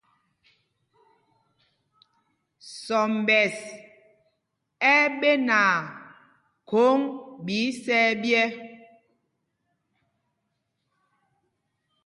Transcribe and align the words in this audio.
Sɔmbɛs 2.81 3.55
ɛ́ 4.91 4.95
ɛ́ 5.03 5.13
ɓenaa 5.19 5.77
khôŋ 6.69 6.99
ɓɛ 7.45 7.55
isɛ̄ɛ̄ 7.67 8.13
ɓyɛ̄. 8.21 8.47